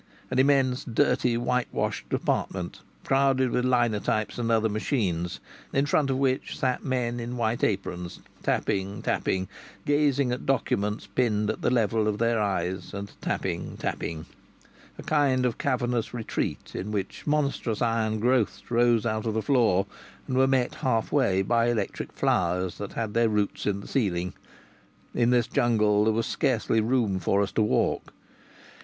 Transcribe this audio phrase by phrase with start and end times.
[0.31, 5.39] An immense, dirty, white washed apartment crowded with linotypes and other machines,
[5.71, 9.47] in front of which sat men in white aprons, tapping, tapping
[9.85, 14.25] gazing at documents pinned at the level of their eyes and tapping, tapping.
[14.97, 19.85] A kind of cavernous retreat in which monstrous iron growths rose out of the floor
[20.27, 24.33] and were met half way by electric flowers that had their roots in the ceiling!
[25.13, 28.15] In this jungle there was scarcely room for us to walk.